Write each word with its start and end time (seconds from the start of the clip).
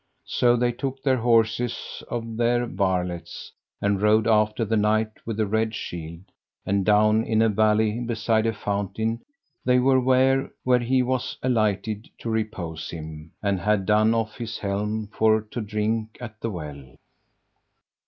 So 0.25 0.55
they 0.55 0.71
took 0.71 1.03
their 1.03 1.17
horses 1.19 2.01
of 2.09 2.35
their 2.35 2.65
varlets, 2.65 3.51
and 3.79 4.01
rode 4.01 4.25
after 4.27 4.65
the 4.65 4.75
Knight 4.75 5.11
with 5.27 5.37
the 5.37 5.45
Red 5.45 5.75
Shield; 5.75 6.21
and 6.65 6.83
down 6.83 7.23
in 7.23 7.39
a 7.43 7.49
valley 7.49 7.99
beside 7.99 8.47
a 8.47 8.51
fountain 8.53 9.21
they 9.63 9.77
were 9.77 9.99
ware 10.01 10.49
where 10.63 10.79
he 10.79 11.03
was 11.03 11.37
alighted 11.43 12.09
to 12.17 12.31
repose 12.31 12.89
him, 12.89 13.31
and 13.43 13.59
had 13.59 13.85
done 13.85 14.15
off 14.15 14.37
his 14.37 14.57
helm 14.57 15.07
for 15.13 15.39
to 15.39 15.61
drink 15.61 16.17
at 16.19 16.41
the 16.41 16.49
well. 16.49 16.95